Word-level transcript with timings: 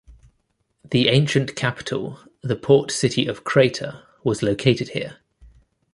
The 0.89 1.09
ancient 1.09 1.55
capital, 1.55 2.17
the 2.41 2.55
port 2.55 2.89
city 2.89 3.27
of 3.27 3.43
Crater, 3.43 4.01
was 4.23 4.41
located 4.41 4.89
here. 4.89 5.19